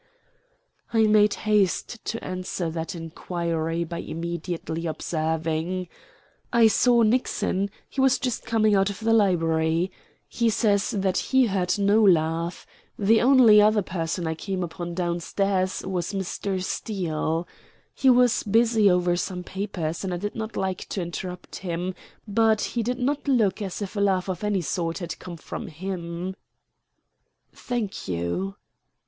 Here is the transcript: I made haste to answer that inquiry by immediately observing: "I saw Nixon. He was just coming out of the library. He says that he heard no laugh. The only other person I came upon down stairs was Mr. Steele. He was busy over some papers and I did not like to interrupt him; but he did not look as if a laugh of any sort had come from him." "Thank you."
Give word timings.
I 0.91 1.03
made 1.03 1.35
haste 1.45 2.03
to 2.05 2.23
answer 2.23 2.71
that 2.71 2.95
inquiry 2.95 3.83
by 3.83 3.99
immediately 3.99 4.87
observing: 4.87 5.89
"I 6.51 6.65
saw 6.69 7.03
Nixon. 7.03 7.69
He 7.87 8.01
was 8.01 8.17
just 8.17 8.43
coming 8.43 8.73
out 8.73 8.89
of 8.89 8.99
the 8.99 9.13
library. 9.13 9.91
He 10.27 10.49
says 10.49 10.89
that 10.89 11.19
he 11.19 11.45
heard 11.45 11.77
no 11.77 12.01
laugh. 12.03 12.65
The 12.97 13.21
only 13.21 13.61
other 13.61 13.83
person 13.83 14.25
I 14.25 14.33
came 14.33 14.63
upon 14.63 14.95
down 14.95 15.19
stairs 15.19 15.85
was 15.85 16.13
Mr. 16.13 16.63
Steele. 16.63 17.47
He 17.93 18.09
was 18.09 18.41
busy 18.41 18.89
over 18.89 19.15
some 19.15 19.43
papers 19.43 20.03
and 20.03 20.11
I 20.15 20.17
did 20.17 20.33
not 20.33 20.57
like 20.57 20.89
to 20.89 21.01
interrupt 21.03 21.57
him; 21.57 21.93
but 22.27 22.61
he 22.61 22.81
did 22.81 22.97
not 22.97 23.27
look 23.27 23.61
as 23.61 23.83
if 23.83 23.95
a 23.95 23.99
laugh 24.01 24.27
of 24.27 24.43
any 24.43 24.61
sort 24.61 24.97
had 24.97 25.19
come 25.19 25.37
from 25.37 25.67
him." 25.67 26.35
"Thank 27.53 28.07
you." 28.07 28.55